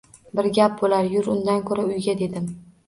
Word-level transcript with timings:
Bir 0.39 0.47
gap 0.59 0.79
boʻlar, 0.81 1.11
yur 1.17 1.31
undan 1.37 1.63
koʻra 1.71 1.87
uyga 1.93 2.21
dedim. 2.25 2.55